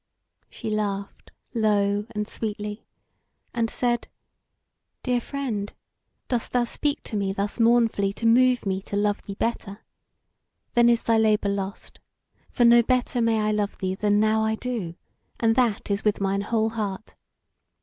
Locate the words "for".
12.49-12.65